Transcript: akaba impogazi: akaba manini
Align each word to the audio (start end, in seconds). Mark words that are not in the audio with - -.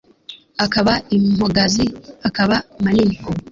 akaba 0.65 0.93
impogazi: 1.17 1.85
akaba 2.29 2.55
manini 2.83 3.17